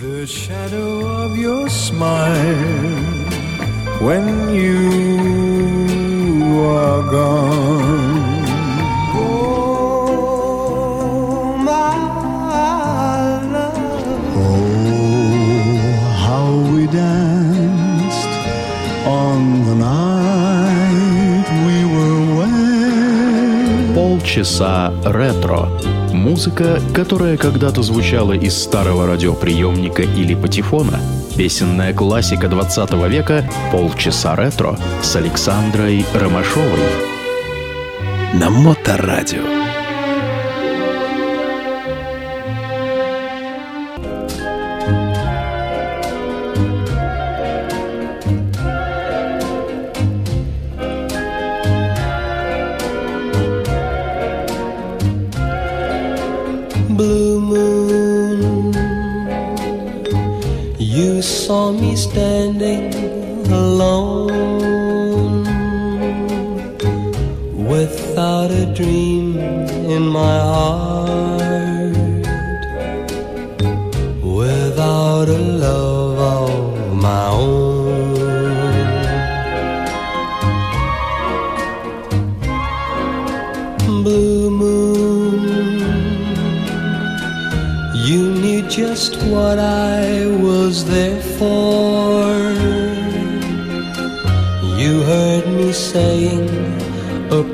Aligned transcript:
The 0.00 0.26
shadow 0.26 1.06
of 1.24 1.36
your 1.36 1.68
smile 1.68 3.02
when 4.00 4.54
you 4.54 4.78
are 6.62 7.02
gone. 7.10 8.44
Oh, 9.14 9.98
my 11.58 11.96
love. 13.54 13.76
Oh, 14.36 15.98
how 16.24 16.46
we 16.72 16.82
danced 16.86 18.32
on 19.04 19.40
the 19.68 19.74
night 19.74 21.48
we 21.66 21.76
were 21.94 22.20
wed. 22.38 23.94
Полчаса 23.94 24.92
ретро. 25.04 25.62
Музыка, 26.13 26.79
которая 26.93 27.37
когда-то 27.37 27.81
звучала 27.81 28.33
из 28.33 28.55
старого 28.55 29.07
радиоприемника 29.07 30.03
или 30.03 30.35
патефона. 30.35 30.99
Песенная 31.35 31.93
классика 31.93 32.47
20 32.47 32.93
века 33.09 33.43
«Полчаса 33.71 34.35
ретро» 34.35 34.77
с 35.01 35.15
Александрой 35.15 36.05
Ромашовой. 36.13 36.79
На 38.33 38.49
Моторадио. 38.49 39.62
Blue 56.97 57.39
moon. 57.39 58.73
You 60.77 61.21
saw 61.21 61.71
me 61.71 61.95
standing 61.95 62.93
alone 63.51 65.43
without 67.73 68.51
a 68.51 68.65
dream 68.73 69.37
in 69.95 70.03
my 70.07 70.39
heart, 70.39 70.92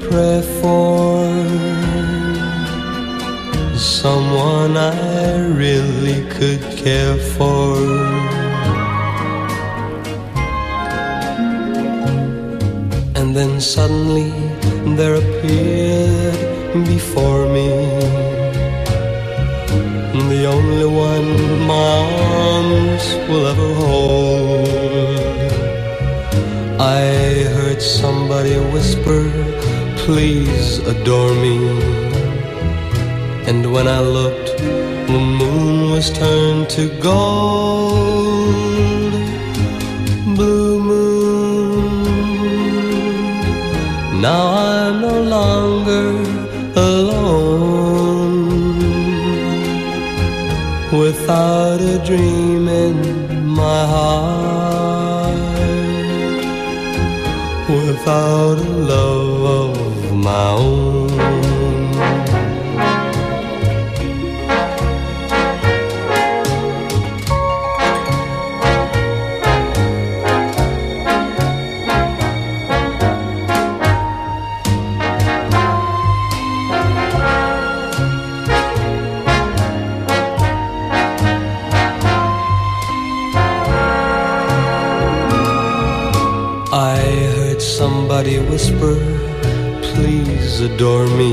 a 0.09 0.11
prayer 0.11 0.43
for 0.61 1.27
someone 3.77 4.77
I 4.77 5.47
really 5.47 6.27
could 6.29 6.61
care 6.77 7.17
for. 7.17 7.77
And 13.15 13.35
then 13.35 13.59
suddenly 13.61 14.31
there 14.95 15.15
appeared 15.15 16.85
before 16.85 17.47
me 17.47 17.69
the 20.29 20.45
only 20.45 20.85
one 20.85 21.67
my 21.67 21.97
arms 22.45 23.05
will 23.29 23.47
ever 23.47 23.73
hold. 23.73 24.69
I 26.79 27.01
heard 27.55 27.81
somebody 27.81 28.55
whisper, 28.73 29.23
Please 30.09 30.79
adore 30.79 31.35
me. 31.35 31.57
And 33.49 33.71
when 33.71 33.87
I 33.87 33.99
looked, 33.99 34.57
the 35.11 35.19
moon 35.39 35.91
was 35.91 36.09
turned 36.09 36.67
to 36.71 36.89
gold. 36.99 39.13
Blue 40.35 40.79
moon. 40.89 42.03
Now 44.19 44.45
I'm 44.71 44.99
no 44.99 45.21
longer 45.37 46.07
alone 46.87 48.79
without 50.91 51.81
a 51.81 51.99
dream 52.03 52.67
in 52.67 52.95
my 53.45 53.81
heart, 53.93 55.35
without 57.69 58.57
a 58.57 58.69
love 58.91 59.18
my 60.29 60.49
own. 60.49 61.09
I 86.71 86.97
heard 87.35 87.61
somebody 87.61 88.37
whisper, 88.39 88.93
Adore 90.61 91.07
me. 91.07 91.31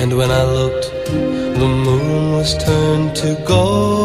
And 0.00 0.16
when 0.16 0.30
I 0.30 0.42
looked, 0.44 0.90
the 1.04 1.68
moon 1.84 2.32
was 2.32 2.56
turned 2.64 3.14
to 3.16 3.34
gold 3.44 3.95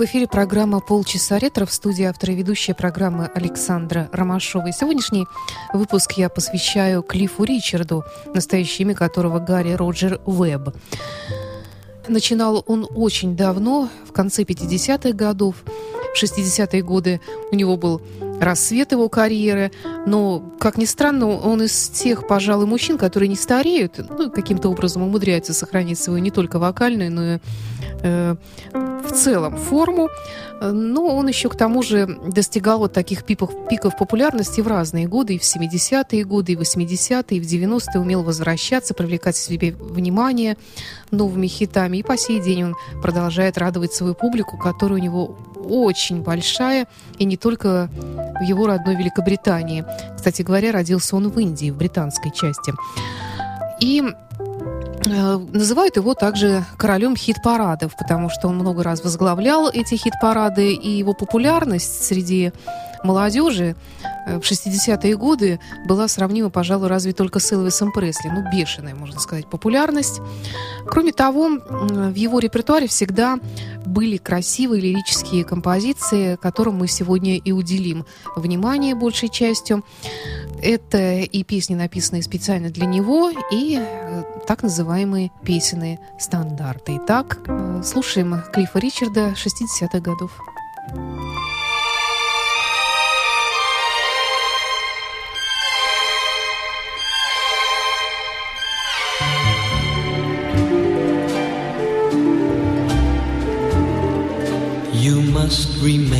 В 0.00 0.04
эфире 0.04 0.26
программа 0.26 0.80
«Полчаса 0.80 1.38
ретро» 1.38 1.66
в 1.66 1.72
студии 1.74 2.04
автора 2.04 2.32
и 2.32 2.36
ведущая 2.36 2.72
программы 2.72 3.26
Александра 3.34 4.08
Ромашова. 4.12 4.68
И 4.68 4.72
сегодняшний 4.72 5.26
выпуск 5.74 6.12
я 6.12 6.30
посвящаю 6.30 7.02
Клиффу 7.02 7.44
Ричарду, 7.44 8.04
настоящее 8.32 8.86
имя 8.86 8.94
которого 8.94 9.40
Гарри 9.40 9.72
Роджер 9.72 10.18
Уэбб. 10.24 10.74
Начинал 12.08 12.64
он 12.66 12.88
очень 12.94 13.36
давно, 13.36 13.90
в 14.08 14.12
конце 14.12 14.44
50-х 14.44 15.12
годов. 15.12 15.56
В 16.14 16.22
60-е 16.22 16.82
годы 16.82 17.20
у 17.52 17.54
него 17.54 17.76
был 17.76 18.00
рассвет 18.40 18.92
его 18.92 19.10
карьеры, 19.10 19.70
но, 20.06 20.40
как 20.58 20.78
ни 20.78 20.86
странно, 20.86 21.28
он 21.28 21.62
из 21.62 21.90
тех, 21.90 22.26
пожалуй, 22.26 22.64
мужчин, 22.64 22.96
которые 22.96 23.28
не 23.28 23.36
стареют, 23.36 24.00
ну, 24.08 24.30
каким-то 24.30 24.70
образом 24.70 25.02
умудряются 25.02 25.52
сохранить 25.52 25.98
свою 25.98 26.20
не 26.20 26.30
только 26.30 26.58
вокальную, 26.58 27.12
но 27.12 27.34
и 27.34 27.38
э, 28.02 28.36
в 29.10 29.14
целом 29.14 29.56
форму, 29.56 30.08
но 30.60 31.16
он 31.16 31.26
еще 31.28 31.48
к 31.48 31.56
тому 31.56 31.82
же 31.82 32.06
достигал 32.26 32.78
вот 32.78 32.92
таких 32.92 33.24
пиков, 33.24 33.50
пиков 33.68 33.96
популярности 33.96 34.60
в 34.60 34.68
разные 34.68 35.08
годы, 35.08 35.34
и 35.34 35.38
в 35.38 35.42
70-е 35.42 36.24
годы, 36.24 36.52
и 36.52 36.56
в 36.56 36.60
80-е, 36.60 37.38
и 37.38 37.40
в 37.40 37.44
90-е 37.44 38.00
умел 38.00 38.22
возвращаться, 38.22 38.94
привлекать 38.94 39.36
к 39.36 39.38
себе 39.38 39.72
внимание 39.72 40.56
новыми 41.10 41.46
хитами. 41.46 41.98
И 41.98 42.02
по 42.02 42.16
сей 42.16 42.40
день 42.40 42.64
он 42.64 42.76
продолжает 43.02 43.58
радовать 43.58 43.92
свою 43.92 44.14
публику, 44.14 44.58
которая 44.58 45.00
у 45.00 45.02
него 45.02 45.36
очень 45.56 46.22
большая, 46.22 46.86
и 47.18 47.24
не 47.24 47.36
только 47.36 47.90
в 48.38 48.42
его 48.42 48.66
родной 48.66 48.96
Великобритании. 48.96 49.84
Кстати 50.14 50.42
говоря, 50.42 50.72
родился 50.72 51.16
он 51.16 51.28
в 51.30 51.38
Индии, 51.38 51.70
в 51.70 51.76
британской 51.76 52.30
части. 52.32 52.72
И 53.80 54.02
Э, 54.02 54.29
называют 55.06 55.96
его 55.96 56.14
также 56.14 56.64
королем 56.76 57.16
хит-парадов, 57.16 57.96
потому 57.96 58.28
что 58.28 58.48
он 58.48 58.56
много 58.56 58.82
раз 58.82 59.02
возглавлял 59.02 59.70
эти 59.70 59.94
хит-парады, 59.94 60.72
и 60.74 60.90
его 60.90 61.14
популярность 61.14 62.04
среди 62.04 62.52
молодежи 63.02 63.76
э, 64.26 64.38
в 64.38 64.42
60-е 64.42 65.16
годы 65.16 65.58
была 65.86 66.08
сравнима, 66.08 66.50
пожалуй, 66.50 66.88
разве 66.88 67.12
только 67.12 67.40
с 67.40 67.52
Элвисом 67.52 67.92
Пресли. 67.92 68.28
Ну, 68.28 68.44
бешеная, 68.52 68.94
можно 68.94 69.20
сказать, 69.20 69.48
популярность. 69.48 70.20
Кроме 70.86 71.12
того, 71.12 71.48
в 71.48 72.14
его 72.14 72.38
репертуаре 72.38 72.86
всегда 72.86 73.38
были 73.86 74.16
красивые 74.18 74.82
лирические 74.82 75.44
композиции, 75.44 76.36
которым 76.36 76.76
мы 76.76 76.88
сегодня 76.88 77.36
и 77.36 77.52
уделим 77.52 78.04
внимание 78.36 78.94
большей 78.94 79.28
частью. 79.28 79.84
Это 80.62 81.20
и 81.20 81.42
песни, 81.42 81.74
написанные 81.74 82.22
специально 82.22 82.70
для 82.70 82.86
него, 82.86 83.30
и 83.50 83.78
э, 83.80 84.22
так 84.46 84.62
называемые 84.62 85.30
песенные 85.42 86.00
стандарты. 86.18 86.98
Итак, 87.02 87.38
э, 87.46 87.82
слушаем 87.84 88.42
Клиффа 88.52 88.78
Ричарда 88.78 89.34
60-х 89.34 90.00
годов. 90.00 90.32
You 104.92 105.22
must 105.32 105.80
this. 105.80 106.19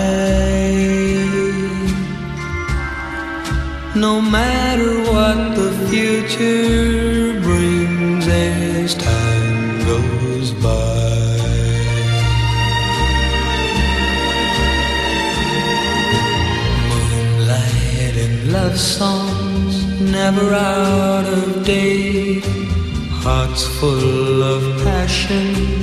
No 3.96 4.20
matter 4.22 4.92
what 5.12 5.56
the 5.56 5.72
future 5.90 7.40
brings 7.42 8.28
as 8.28 8.96
time 8.96 9.86
goes 9.86 10.52
by. 10.52 10.72
Moonlight 16.90 18.16
and 18.26 18.52
love 18.52 18.78
songs 18.80 20.02
never 20.02 20.54
out 20.54 21.26
of 21.26 21.66
date. 21.66 22.46
Hearts 23.24 23.64
full 23.80 24.44
of 24.44 24.62
passion, 24.84 25.83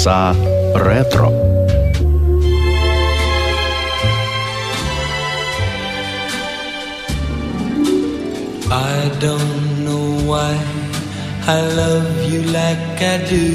Полчаса 0.00 0.34
ретро. 0.74 1.30
I 8.70 9.10
don't 9.20 9.84
know 9.84 10.06
why 10.30 10.56
I 11.46 11.60
love 11.80 12.10
you 12.30 12.40
like 12.58 13.02
I 13.02 13.18
do. 13.28 13.48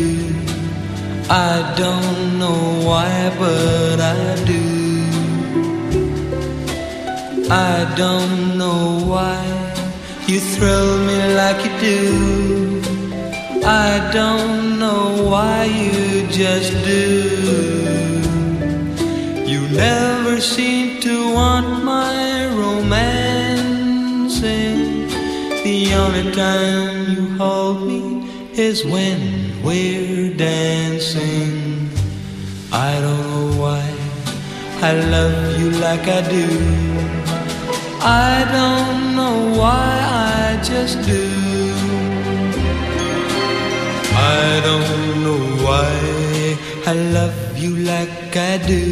I 1.28 1.74
don't 1.76 2.38
know 2.38 2.62
why, 2.88 3.12
but 3.40 4.00
I 4.00 4.36
do. 4.46 4.64
I 7.50 7.76
don't 7.96 8.60
know 8.60 8.84
why 9.12 9.42
you 10.28 10.40
thrill 10.40 11.00
me 11.08 11.18
like 11.34 11.66
you 11.66 11.74
do. 11.82 12.75
I 13.69 14.11
don't 14.13 14.79
know 14.79 15.25
why 15.29 15.65
you 15.65 16.29
just 16.29 16.73
do. 16.85 18.23
You 19.45 19.61
never 19.71 20.41
seem 20.41 21.01
to 21.01 21.35
want 21.35 21.83
my 21.83 22.47
romancing. 22.55 24.39
The 25.65 25.95
only 25.95 26.31
time 26.31 27.11
you 27.11 27.27
hold 27.39 27.89
me 27.89 28.31
is 28.53 28.85
when 28.85 29.61
we're 29.65 30.33
dancing. 30.37 31.91
I 32.71 33.01
don't 33.01 33.31
know 33.33 33.51
why 33.61 33.83
I 34.81 34.93
love 35.11 35.59
you 35.59 35.71
like 35.81 36.07
I 36.07 36.23
do. 36.31 36.47
I 38.01 38.45
don't 38.53 39.17
know 39.17 39.59
why 39.59 39.99
I 40.55 40.63
just 40.63 41.03
do. 41.05 41.46
I 44.29 44.61
don't 44.69 45.23
know 45.25 45.43
why 45.65 45.93
I 46.87 46.95
love 47.19 47.59
you 47.63 47.73
like 47.93 48.37
I 48.37 48.59
do. 48.73 48.85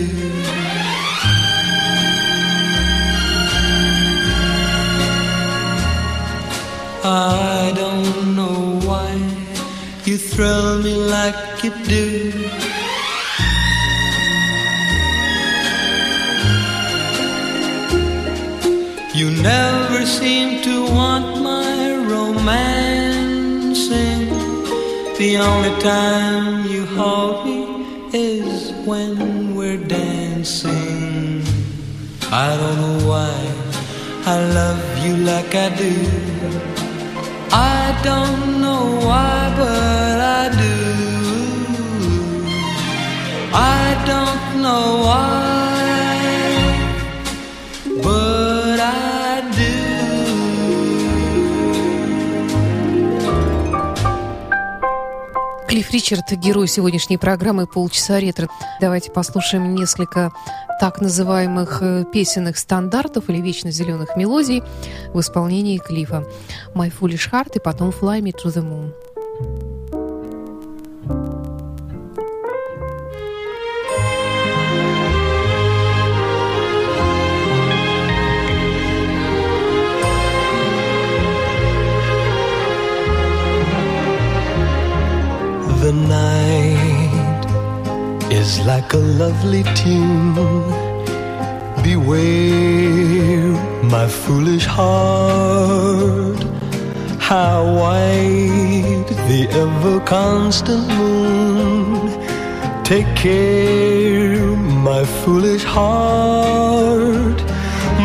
I 7.04 7.72
don't 7.74 8.36
know 8.38 8.80
why 8.88 9.10
you 10.04 10.16
thrill 10.18 10.82
me 10.82 10.94
like 10.94 11.64
you 11.64 11.72
do. 11.94 12.08
You 19.18 19.30
never 19.42 20.06
seem 20.06 20.62
to 20.62 20.74
want 20.98 21.33
The 25.24 25.38
only 25.38 25.74
time 25.80 26.66
you 26.66 26.84
hold 26.84 27.46
me 27.46 27.60
is 28.12 28.72
when 28.86 29.54
we're 29.56 29.82
dancing. 29.82 31.42
I 32.30 32.54
don't 32.60 32.78
know 32.84 33.08
why 33.08 33.34
I 34.26 34.36
love 34.58 34.82
you 35.02 35.16
like 35.24 35.54
I 35.54 35.70
do. 35.84 35.94
I 37.52 37.98
don't 38.04 38.60
know 38.60 38.84
why, 39.08 39.38
but 39.56 40.16
I 40.40 40.44
do. 40.64 40.76
I 43.54 43.84
don't 44.04 44.44
know 44.60 44.84
why, 45.06 45.53
Клифф 55.84 55.90
Ричард, 55.92 56.32
герой 56.32 56.66
сегодняшней 56.66 57.18
программы 57.18 57.66
«Полчаса 57.66 58.18
ретро». 58.18 58.48
Давайте 58.80 59.10
послушаем 59.10 59.74
несколько 59.74 60.32
так 60.80 61.00
называемых 61.00 61.82
э, 61.82 62.04
песенных 62.10 62.56
стандартов 62.56 63.28
или 63.28 63.40
вечно 63.40 63.70
зеленых 63.70 64.16
мелодий 64.16 64.62
в 65.12 65.20
исполнении 65.20 65.78
Клифа. 65.78 66.26
«My 66.74 66.90
Foolish 66.90 67.30
Heart» 67.30 67.56
и 67.56 67.60
потом 67.60 67.90
«Fly 67.90 68.20
Me 68.20 68.32
to 68.32 68.46
the 68.46 68.62
Moon». 68.62 69.63
A 88.94 88.98
lovely 88.98 89.64
tune. 89.74 90.34
Beware, 91.82 93.50
my 93.82 94.06
foolish 94.06 94.66
heart. 94.66 96.40
How 97.18 97.64
white 97.80 99.06
the 99.28 99.48
ever 99.62 99.98
constant 100.00 100.86
moon. 100.98 102.12
Take 102.84 103.10
care, 103.16 104.46
my 104.90 105.04
foolish 105.22 105.64
heart. 105.64 107.38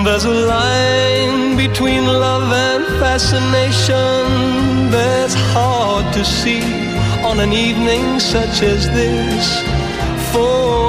There's 0.06 0.26
a 0.26 0.38
line 0.56 1.56
between 1.56 2.04
love 2.06 2.52
and 2.52 2.84
fascination 3.04 4.90
that's 4.90 5.36
hard 5.54 6.12
to 6.16 6.26
see 6.26 6.64
on 7.24 7.40
an 7.40 7.54
evening 7.54 8.20
such 8.20 8.64
as 8.64 8.88
this. 8.88 9.79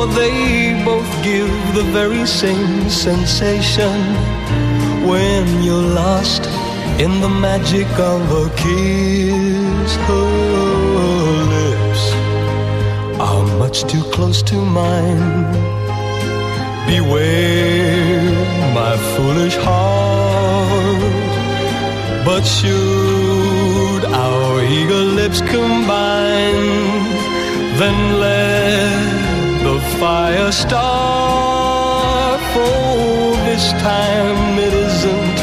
They 0.09 0.83
both 0.83 1.11
give 1.23 1.51
the 1.75 1.85
very 1.93 2.27
same 2.27 2.89
sensation 2.89 4.01
when 5.07 5.63
you're 5.63 5.95
lost 5.95 6.47
in 6.99 7.21
the 7.21 7.29
magic 7.29 7.87
of 7.99 8.21
a 8.33 8.49
kiss. 8.57 9.97
Her 10.09 10.31
lips 11.55 12.03
are 13.21 13.45
much 13.59 13.85
too 13.85 14.03
close 14.11 14.43
to 14.45 14.57
mine. 14.57 15.45
Beware, 16.87 18.33
my 18.75 18.97
foolish 19.15 19.57
heart. 19.57 21.03
But 22.25 22.43
should 22.45 24.05
our 24.07 24.63
eager 24.65 25.05
lips 25.21 25.41
combine, 25.43 26.61
then 27.79 28.19
let 28.19 29.20
fire 30.01 30.51
start. 30.51 32.41
For 32.55 32.63
oh, 32.63 33.37
this 33.45 33.67
time 33.85 34.59
it 34.67 34.73
isn't 34.89 35.37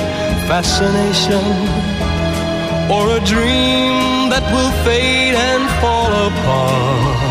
fascination 0.49 1.45
or 2.93 3.03
a 3.17 3.21
dream 3.33 4.29
that 4.33 4.45
will 4.53 4.73
fade 4.85 5.35
and 5.49 5.63
fall 5.79 6.11
apart. 6.29 7.27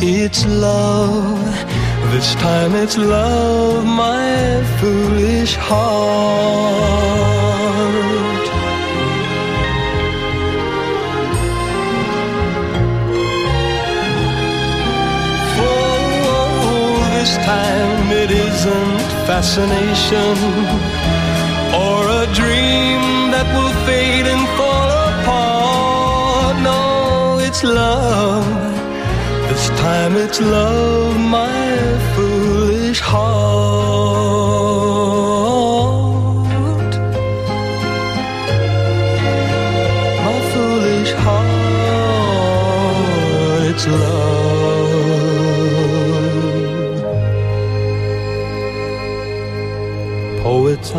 It's 0.00 0.46
love. 0.46 1.42
This 2.12 2.34
time 2.36 2.72
it's 2.76 2.96
love, 2.96 3.84
my 3.84 4.62
foolish 4.78 5.56
heart. 5.56 6.92
This 17.32 17.46
time 17.46 18.12
it 18.12 18.30
isn't 18.30 19.00
fascination 19.26 20.36
or 21.84 22.00
a 22.22 22.26
dream 22.34 23.00
that 23.32 23.46
will 23.54 23.74
fade 23.86 24.26
and 24.26 24.44
fall 24.58 24.90
apart. 25.08 26.56
No, 26.62 27.38
it's 27.40 27.64
love. 27.64 28.44
This 29.48 29.68
time 29.80 30.16
it's 30.16 30.40
love, 30.40 31.18
my 31.18 31.72
foolish 32.14 33.00
heart. 33.00 34.41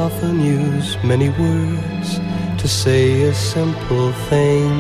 Often 0.04 0.42
use 0.42 0.98
many 1.02 1.30
words 1.30 2.10
to 2.62 2.68
say 2.68 3.24
a 3.24 3.34
simple 3.34 4.12
thing. 4.30 4.74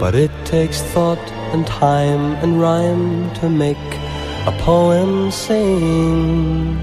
But 0.00 0.14
it 0.14 0.32
takes 0.46 0.80
thought 0.92 1.24
and 1.52 1.66
time 1.66 2.24
and 2.42 2.50
rhyme 2.58 3.30
to 3.40 3.46
make 3.64 3.86
a 4.50 4.52
poem 4.68 5.30
sing. 5.30 6.78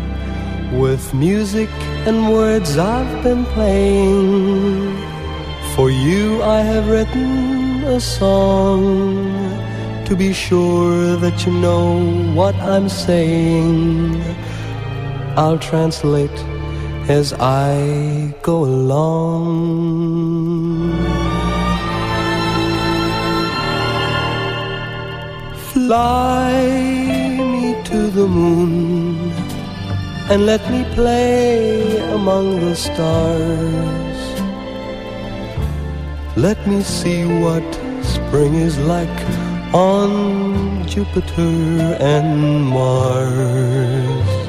With 0.84 1.06
music 1.28 1.72
and 2.08 2.18
words 2.38 2.78
I've 2.78 3.14
been 3.24 3.46
playing. 3.56 4.96
For 5.74 5.90
you 5.90 6.44
I 6.58 6.60
have 6.72 6.86
written 6.94 7.32
a 7.98 8.00
song 8.00 8.94
to 10.08 10.14
be 10.16 10.34
sure 10.34 11.16
that 11.24 11.38
you 11.46 11.54
know 11.66 11.88
what 12.40 12.56
I'm 12.74 12.88
saying. 12.90 14.22
I'll 15.42 15.62
translate 15.72 16.40
as 17.20 17.34
I 17.34 18.34
go 18.42 18.58
along. 18.64 19.46
Fly 25.72 26.54
me 27.52 27.66
to 27.90 28.00
the 28.18 28.28
moon 28.28 28.72
and 30.30 30.46
let 30.46 30.64
me 30.74 30.82
play 30.96 32.00
among 32.18 32.46
the 32.66 32.76
stars. 32.76 34.20
Let 36.38 36.60
me 36.66 36.82
see 36.82 37.22
what 37.44 37.68
spring 38.16 38.54
is 38.68 38.78
like 38.94 39.20
on 39.74 40.88
Jupiter 40.88 41.56
and 42.16 42.30
Mars. 42.76 44.41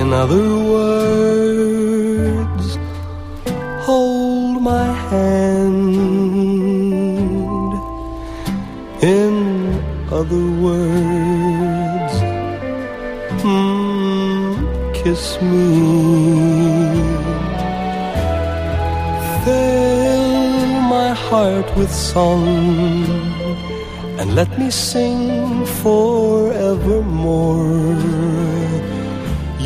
In 0.00 0.08
other 0.14 0.48
words, 0.74 2.66
hold 3.86 4.62
my 4.62 4.88
hand. 5.10 5.94
In 9.02 9.34
other 10.18 10.46
words, 10.66 12.14
mm, 13.44 14.50
kiss 14.94 15.24
me. 15.50 15.68
Fill 19.44 20.28
my 20.96 21.10
heart 21.28 21.68
with 21.76 21.92
song 21.92 23.04
and 24.18 24.28
let 24.34 24.50
me 24.58 24.70
sing 24.70 25.66
forevermore. 25.82 26.90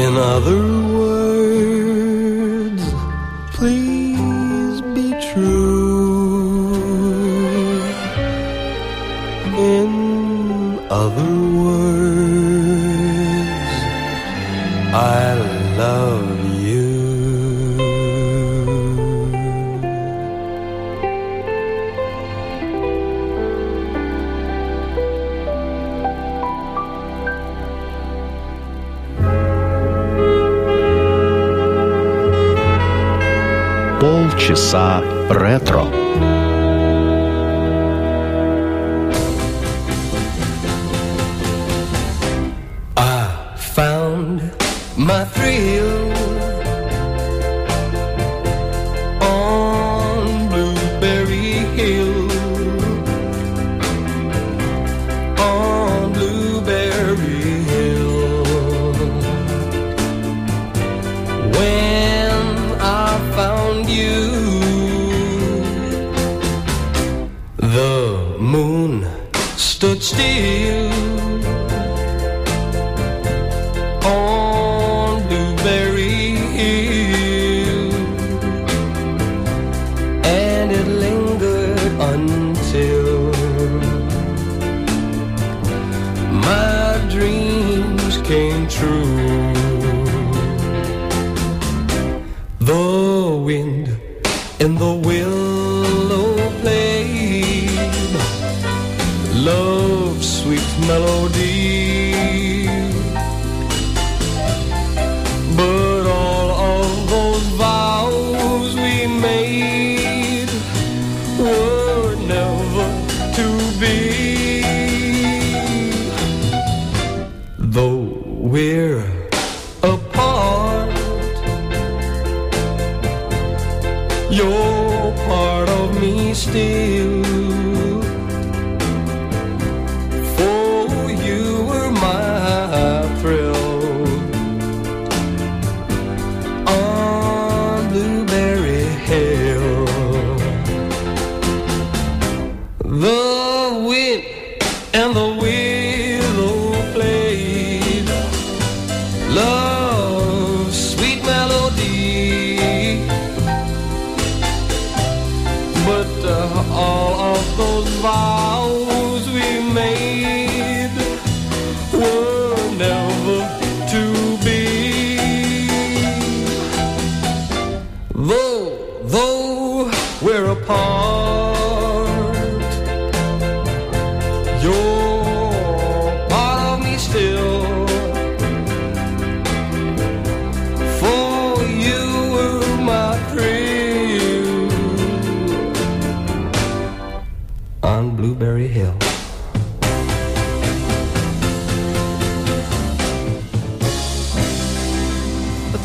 In 0.00 0.16
other 0.16 0.89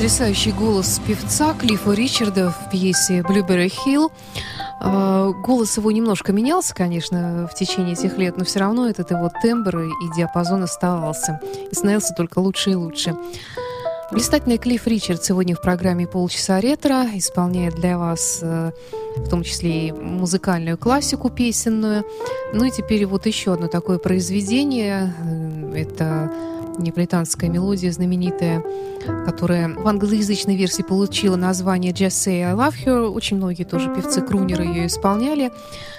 Потрясающий 0.06 0.52
голос 0.52 1.02
певца 1.08 1.56
Клиффа 1.56 1.94
Ричарда 1.94 2.52
в 2.52 2.70
пьесе 2.70 3.22
«Blueberry 3.22 3.74
Hill». 3.74 4.12
А, 4.80 5.32
Голос 5.32 5.78
его 5.78 5.90
немножко 5.90 6.32
менялся, 6.32 6.76
конечно, 6.76 7.50
в 7.52 7.56
течение 7.56 7.94
этих 7.94 8.16
лет, 8.20 8.38
но 8.38 8.46
все 8.46 8.60
равно 8.60 8.88
этот 8.88 9.10
его 9.10 9.32
тембр 9.42 9.80
и 9.80 9.90
диапазон 10.16 10.62
оставался. 10.62 11.42
И 11.72 11.74
становился 11.74 12.14
только 12.14 12.38
лучше 12.38 12.70
и 12.70 12.76
лучше. 12.76 13.16
Блистательный 14.12 14.60
Клифф 14.60 14.86
Ричард 14.86 15.26
сегодня 15.26 15.56
в 15.56 15.62
программе 15.62 16.06
«Полчаса 16.06 16.62
ретро» 16.62 17.06
исполняет 17.16 17.74
для 17.74 17.98
вас 17.98 18.42
э, 18.44 18.74
в 19.18 19.28
том 19.28 19.42
числе 19.42 19.88
и 19.88 19.92
музыкальную 19.92 20.78
классику 20.78 21.32
песенную. 21.32 22.06
Ну 22.54 22.64
и 22.64 22.70
теперь 22.70 23.08
вот 23.08 23.26
еще 23.26 23.54
одно 23.54 23.66
такое 23.66 23.98
произведение. 23.98 25.16
Э, 25.20 25.74
Это 25.76 26.32
неаполитанская 26.78 27.50
мелодия 27.50 27.92
знаменитая, 27.92 28.64
которая 29.26 29.70
в 29.70 29.88
англоязычной 29.88 30.56
версии 30.56 30.82
получила 30.82 31.36
название 31.36 31.92
«Just 31.92 32.28
Say 32.28 32.42
I 32.42 32.54
Love 32.54 32.76
Her». 32.86 33.10
Очень 33.10 33.38
многие 33.38 33.64
тоже 33.64 33.94
певцы-крунеры 33.94 34.64
ее 34.64 34.88
исполняли. 34.88 35.52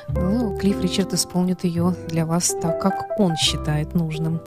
Ну, 0.08 0.56
Клифф 0.58 0.82
Ричард 0.82 1.14
исполнит 1.14 1.64
ее 1.64 1.94
для 2.08 2.26
вас 2.26 2.54
так, 2.60 2.80
как 2.80 3.18
он 3.18 3.36
считает 3.36 3.94
нужным. 3.94 4.40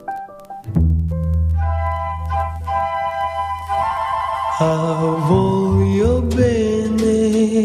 Ah, 4.62 5.16
voglio 5.26 6.20
bene, 6.20 7.64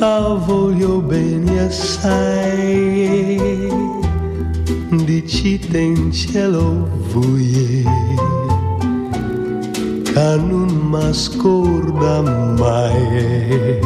ah, 0.00 0.34
voglio 0.46 1.00
bene 1.00 1.66
assai, 1.66 2.94
di 5.02 5.26
in 5.78 6.12
cielo 6.12 6.88
vuie, 7.12 7.82
che 10.02 10.36
non 10.36 10.68
mi 10.90 11.12
scorda 11.12 12.20
mai, 12.22 13.78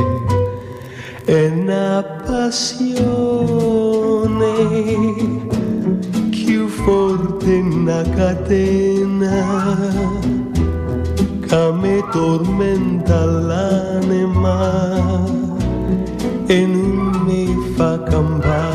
è 1.25 1.49
una 1.49 2.03
passione 2.27 3.07
più 6.31 6.68
forte 6.68 7.51
una 7.61 8.03
catena 8.14 9.47
che 11.47 11.73
mi 11.81 12.05
tormenta 12.12 13.25
l'anima 13.25 14.57
e 16.47 16.66
non 16.66 17.23
mi 17.25 17.57
fa 17.75 18.03
campare. 18.03 18.68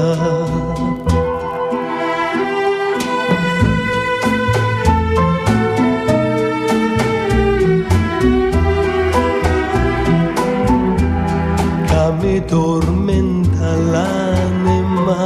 mi 12.19 12.43
tormenta 12.45 13.75
l'anima 13.91 15.21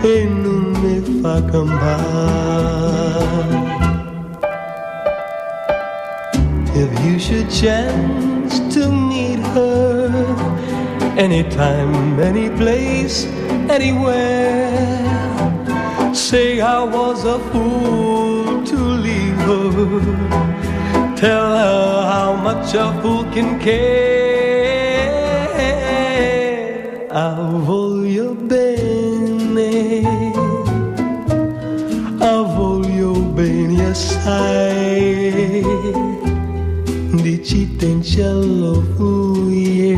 e 0.00 0.24
non 0.24 0.72
mi 0.80 1.20
fa 1.20 1.44
campare. 1.44 2.59
If 6.82 6.90
you 7.04 7.18
should 7.18 7.50
chance 7.50 8.58
to 8.74 8.90
meet 8.90 9.40
her 9.52 10.08
anytime, 11.18 12.18
any 12.18 12.48
place, 12.48 13.26
anywhere, 13.68 14.72
say 16.14 16.62
I 16.62 16.82
was 16.82 17.26
a 17.26 17.38
fool 17.50 18.64
to 18.64 18.76
leave 19.06 19.36
her. 19.50 20.00
Tell 21.16 21.48
her 21.64 22.02
how 22.12 22.32
much 22.36 22.72
a 22.72 22.98
fool 23.02 23.24
can 23.24 23.60
care. 23.60 24.00
I 27.12 27.34
voglio 27.66 28.34
bene, 28.48 30.00
I 32.22 32.44
voglio 32.56 33.12
bene 33.36 33.90
assai, 33.90 35.30
dici 35.62 36.09
te 37.40 37.86
in 37.86 38.02
cielo 38.02 38.82
fui 38.96 39.92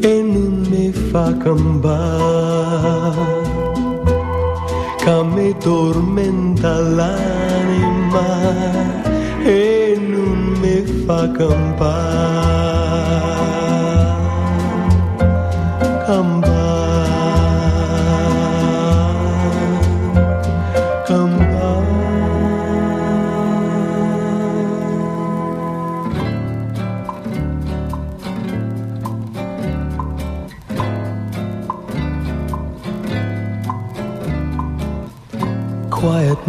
e 0.00 0.22
non 0.22 0.66
mi 0.68 0.90
fa 0.92 1.36
campare, 1.36 3.14
che 4.96 5.22
mi 5.22 5.54
tormenta 5.58 6.80
l'anima 6.80 8.26
e 9.44 9.96
non 9.98 10.58
mi 10.60 10.82
fa 11.04 11.30
campare. 11.30 12.50
Quiet 16.10 16.49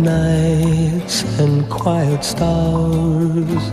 nights 0.04 1.24
and 1.40 1.70
quiet 1.70 2.24
stars, 2.24 3.72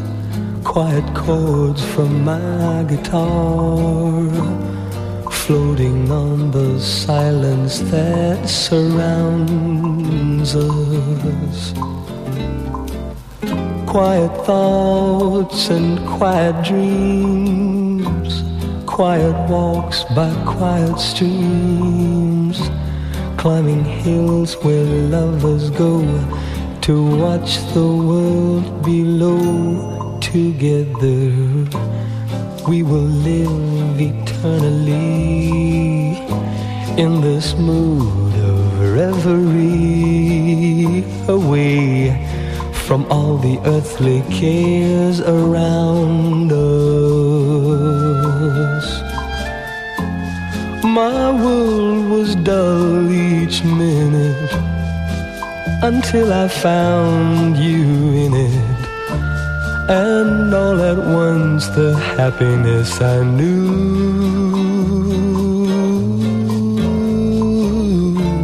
quiet 0.64 1.04
chords 1.14 1.82
from 1.94 2.24
my 2.24 2.84
guitar, 2.88 4.28
floating 5.30 6.10
on 6.10 6.50
the 6.50 6.78
silence 6.80 7.78
that 7.90 8.48
surrounds 8.48 9.36
us. 10.54 11.72
Quiet 13.86 14.34
thoughts 14.44 15.70
and 15.70 15.98
quiet 16.06 16.64
dreams, 16.64 18.42
quiet 18.86 19.36
walks 19.48 20.04
by 20.14 20.30
quiet 20.44 20.98
streams 20.98 22.17
climbing 23.38 23.85
hills 23.85 24.55
where 24.64 24.85
lovers 24.85 25.70
go 25.70 26.03
to 26.81 27.16
watch 27.18 27.59
the 27.72 27.87
world 28.11 28.83
below 28.85 30.18
together. 30.20 31.31
We 32.68 32.83
will 32.83 33.11
live 33.31 34.01
eternally 34.01 35.38
in 36.98 37.20
this 37.20 37.55
mood 37.55 38.35
of 38.35 38.81
reverie, 38.96 39.44
away 41.29 42.11
from 42.87 43.07
all 43.07 43.37
the 43.38 43.61
earthly 43.64 44.22
cares 44.31 45.20
around 45.20 46.51
us. 46.51 46.97
My 50.98 51.30
world 51.30 52.11
was 52.11 52.34
dull 52.34 53.08
each 53.08 53.62
minute 53.62 54.52
until 55.80 56.32
I 56.32 56.48
found 56.48 57.56
you 57.56 57.87
in 58.24 58.32
it. 58.34 58.80
And 59.88 60.52
all 60.52 60.80
at 60.82 60.98
once 60.98 61.68
the 61.68 61.94
happiness 62.16 63.00
I 63.00 63.22
knew 63.22 63.68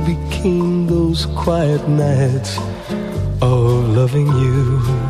became 0.07 0.87
those 0.87 1.27
quiet 1.43 1.88
nights 1.88 2.57
of 3.43 3.88
loving 3.99 4.29
you. 4.29 5.04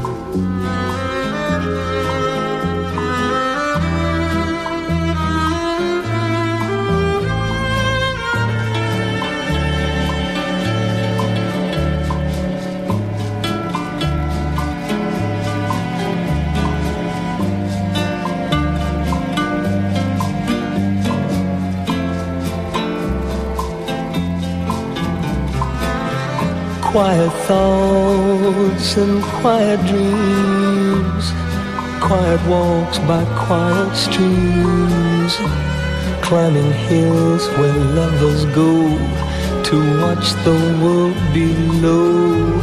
Quiet 26.95 27.35
thoughts 27.49 28.97
and 28.97 29.21
quiet 29.41 29.81
dreams, 29.85 31.25
quiet 32.01 32.41
walks 32.47 32.99
by 33.01 33.25
quiet 33.35 33.97
streams, 33.97 35.35
climbing 36.23 36.73
hills 36.87 37.49
where 37.59 37.75
lovers 37.99 38.45
go 38.55 38.73
to 39.65 39.77
watch 40.03 40.27
the 40.47 40.57
world 40.81 41.19
below. 41.35 42.63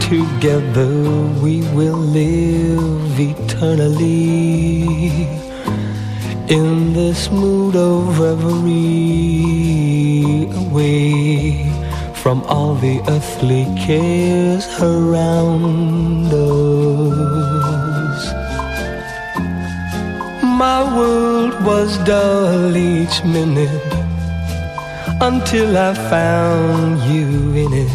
Together 0.00 0.94
we 1.42 1.60
will 1.76 1.98
live 1.98 3.20
eternally. 3.20 4.78
In 6.48 6.94
this 6.94 7.30
mood 7.30 7.76
of 7.76 8.18
reverie 8.18 8.72
away 10.54 11.65
from 12.26 12.42
all 12.46 12.74
the 12.74 12.98
earthly 13.06 13.64
cares 13.86 14.66
around 14.82 16.26
us. 16.26 18.22
My 20.42 20.82
world 20.96 21.54
was 21.64 21.96
dull 21.98 22.76
each 22.76 23.22
minute 23.22 23.92
until 25.20 25.78
I 25.78 25.94
found 26.10 26.98
you 27.14 27.30
in 27.64 27.72
it. 27.86 27.94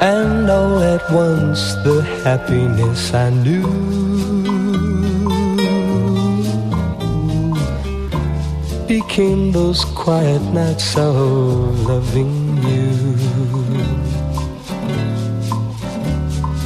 And 0.00 0.48
all 0.48 0.82
at 0.82 1.04
once 1.12 1.74
the 1.84 2.00
happiness 2.24 3.12
I 3.12 3.28
knew 3.28 3.68
became 8.86 9.52
those 9.52 9.84
quiet 9.84 10.40
nights 10.54 10.96
of 10.96 11.86
loving 11.86 12.47
you. 12.62 12.88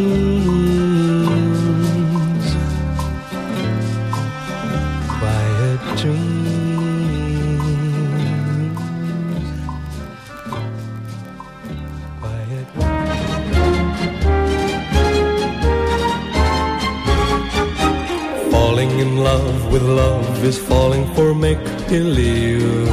with 19.77 19.91
love 19.91 20.43
is 20.43 20.59
falling 20.59 21.05
for 21.15 21.35
make 21.35 21.63
believe. 21.87 22.89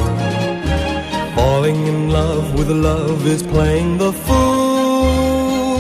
Falling 1.34 1.88
in 1.88 2.10
love 2.10 2.46
with 2.58 2.70
love 2.70 3.26
is 3.26 3.42
playing 3.42 3.98
the 3.98 4.12
fool. 4.12 5.78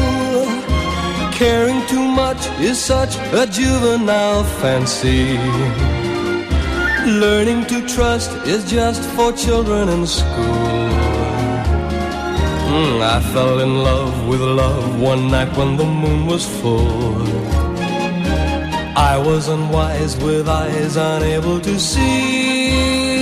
Caring 1.33 1.85
too 1.87 2.07
much 2.21 2.41
is 2.69 2.77
such 2.79 3.17
a 3.41 3.45
juvenile 3.45 4.45
fancy. 4.61 5.37
Learning 7.23 7.65
to 7.65 7.85
trust 7.85 8.31
is 8.47 8.63
just 8.71 9.03
for 9.15 9.33
children 9.33 9.89
in 9.89 10.07
school. 10.07 10.89
Mm, 12.75 13.01
I 13.15 13.19
fell 13.33 13.59
in 13.59 13.73
love 13.89 14.15
with 14.29 14.41
love 14.41 15.01
one 15.01 15.29
night 15.29 15.51
when 15.57 15.75
the 15.75 15.85
moon 16.01 16.27
was 16.27 16.45
full. 16.61 17.62
I 18.95 19.17
was 19.17 19.47
unwise 19.47 20.15
with 20.17 20.47
eyes 20.47 20.95
unable 20.97 21.59
to 21.61 21.79
see. 21.79 23.13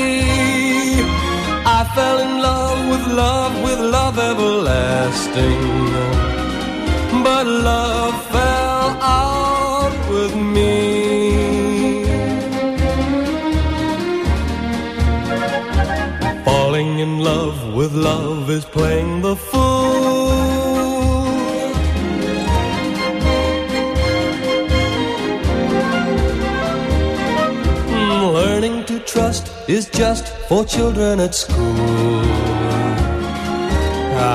I 1.66 1.90
fell 1.96 2.20
in 2.20 2.42
love 2.42 2.90
with 2.90 3.08
love, 3.08 3.64
with 3.64 3.80
love 3.80 4.20
everlasting. 4.20 5.62
But 7.24 7.46
love 7.48 8.16
fell 8.28 8.90
out 9.02 10.10
with 10.10 10.36
me. 10.36 12.04
Falling 16.44 17.00
in 17.00 17.20
love 17.20 17.74
with 17.74 17.94
love 17.94 18.50
is 18.50 18.66
playing 18.66 19.22
the 19.22 19.38
fool. 19.38 19.71
Is 29.72 29.86
just 29.90 30.28
for 30.50 30.66
children 30.66 31.20
at 31.22 31.34
school. 31.34 32.22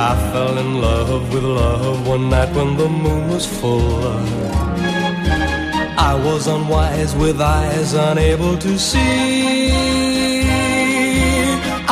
I 0.08 0.10
fell 0.32 0.56
in 0.56 0.80
love 0.80 1.32
with 1.32 1.44
love 1.44 2.08
one 2.08 2.30
night 2.30 2.50
when 2.56 2.76
the 2.76 2.88
moon 2.88 3.28
was 3.28 3.46
full. 3.46 4.02
I 6.10 6.12
was 6.26 6.46
unwise 6.46 7.14
with 7.16 7.38
eyes 7.40 7.92
unable 7.92 8.56
to 8.58 8.78
see. 8.78 9.70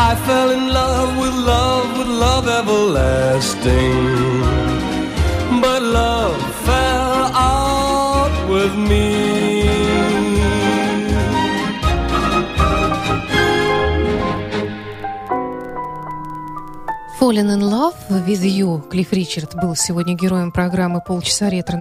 I 0.09 0.11
fell 0.27 0.51
in 0.51 0.65
love 0.69 1.11
with 1.23 1.37
love, 1.53 1.99
with 1.99 2.09
love 2.09 2.47
everlasting. 2.61 3.95
But 5.61 5.83
love 5.83 6.41
fell 6.69 7.25
out 7.35 8.35
with 8.49 8.75
me. 8.91 9.24
Fallen 17.25 17.49
in 17.49 17.63
Love 17.63 17.95
with 18.11 18.43
You. 18.43 18.87
Клифф 18.91 19.11
Ричард 19.15 19.55
был 19.55 19.75
сегодня 19.75 20.15
героем 20.15 20.53
программы 20.53 21.01
«Полчаса 21.01 21.49
ретро». 21.49 21.81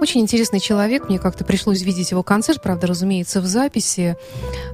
Очень 0.00 0.20
интересный 0.20 0.60
человек. 0.60 1.08
Мне 1.08 1.18
как-то 1.18 1.44
пришлось 1.44 1.82
видеть 1.82 2.12
его 2.12 2.22
концерт, 2.22 2.62
правда, 2.62 2.86
разумеется, 2.86 3.40
в 3.40 3.46
записи. 3.46 4.16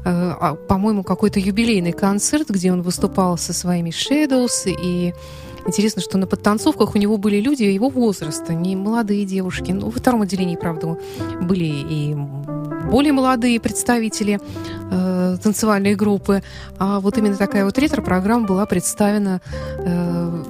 Э, 0.04 0.35
а, 0.38 0.56
По-моему, 0.56 1.04
какой-то 1.04 1.40
юбилейный 1.40 1.92
концерт, 1.92 2.50
где 2.50 2.70
он 2.70 2.83
выступал 2.83 3.38
со 3.38 3.54
своими 3.54 3.88
Shadows. 3.88 4.68
И 4.68 5.14
интересно, 5.66 6.02
что 6.02 6.18
на 6.18 6.26
подтанцовках 6.26 6.94
у 6.94 6.98
него 6.98 7.16
были 7.16 7.40
люди 7.40 7.62
его 7.62 7.88
возраста, 7.88 8.54
не 8.54 8.76
молодые 8.76 9.24
девушки. 9.24 9.72
Ну, 9.72 9.86
во 9.86 9.92
втором 9.92 10.22
отделении, 10.22 10.56
правда, 10.56 10.96
были 11.40 11.64
и 11.64 12.14
более 12.90 13.12
молодые 13.12 13.60
представители 13.60 14.40
э, 14.90 15.36
танцевальной 15.42 15.94
группы. 15.94 16.42
А 16.78 17.00
вот 17.00 17.16
именно 17.18 17.36
такая 17.36 17.64
вот 17.64 17.78
ретро-программа 17.78 18.46
была 18.46 18.66
представлена 18.66 19.40
э, 19.78 20.44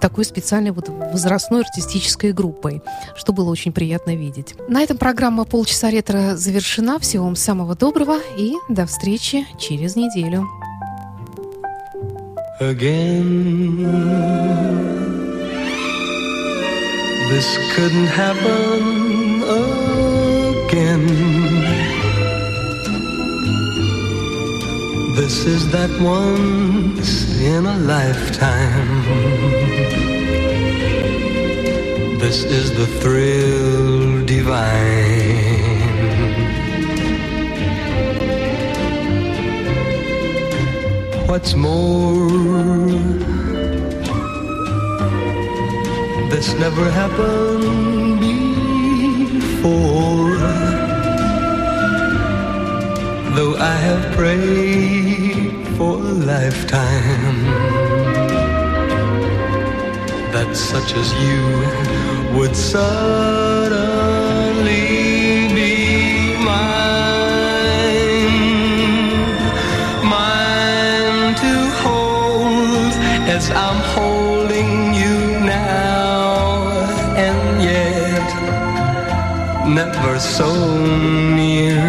такой 0.00 0.24
специальной 0.24 0.70
вот 0.70 0.88
возрастной 0.88 1.62
артистической 1.62 2.32
группой, 2.32 2.82
что 3.16 3.32
было 3.32 3.50
очень 3.50 3.72
приятно 3.72 4.14
видеть. 4.14 4.54
На 4.68 4.82
этом 4.82 4.98
программа 4.98 5.44
«Полчаса 5.44 5.90
ретро» 5.90 6.36
завершена. 6.36 6.98
Всего 6.98 7.24
вам 7.24 7.36
самого 7.36 7.74
доброго 7.74 8.18
и 8.36 8.54
до 8.68 8.86
встречи 8.86 9.46
через 9.58 9.96
неделю. 9.96 10.46
Again. 12.60 13.76
This 17.28 17.58
couldn't 17.74 18.06
happen 18.06 19.42
again. 20.64 21.06
This 25.16 25.44
is 25.44 25.70
that 25.72 25.90
once 26.00 27.40
in 27.40 27.66
a 27.66 27.78
lifetime. 27.78 29.02
This 32.18 32.44
is 32.44 32.72
the 32.76 32.86
thrill 33.00 34.24
divine. 34.24 35.05
What's 41.36 41.54
more, 41.54 42.30
this 46.30 46.54
never 46.54 46.90
happened 46.90 48.20
before. 49.38 50.38
Though 53.36 53.54
I 53.58 53.76
have 53.86 54.16
prayed 54.16 55.52
for 55.76 55.98
a 55.98 56.14
lifetime 56.32 57.44
that 60.32 60.56
such 60.56 60.94
as 60.94 61.08
you 61.22 62.38
would 62.38 62.56
suddenly 62.56 63.85
never 79.96 80.18
so 80.18 80.50
near. 81.34 81.80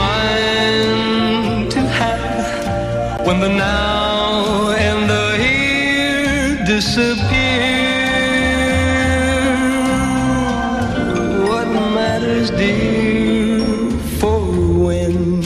Mine 0.00 1.68
to 1.74 1.80
have 2.00 3.26
when 3.26 3.38
the 3.40 3.48
now 3.48 4.70
and 4.86 5.00
the 5.12 5.26
here 5.44 6.64
disappear. 6.64 7.76
What 11.48 11.68
matters, 11.98 12.50
dear, 12.50 13.64
for 14.18 14.40
when 14.86 15.40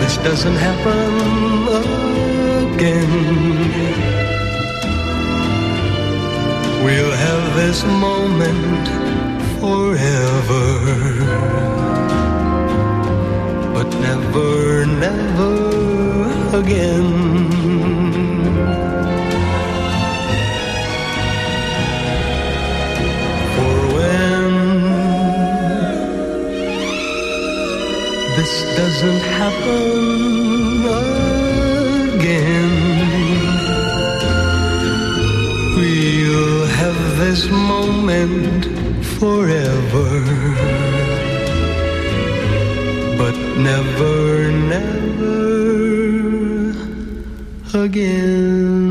this 0.00 0.16
doesn't 0.28 0.58
happen 0.68 1.10
again? 2.74 3.39
This 7.54 7.84
moment 7.84 8.86
forever. 9.60 10.66
But 13.74 13.88
never, 14.06 14.86
never 14.86 16.58
again. 16.60 17.10
For 23.54 23.76
when 23.94 24.52
this 28.36 28.52
doesn't 28.76 29.22
happen 29.38 30.29
this 37.20 37.50
moment 37.50 38.64
forever. 39.18 40.10
But 43.18 43.36
never, 43.58 44.50
never 44.74 45.40
again. 47.84 48.89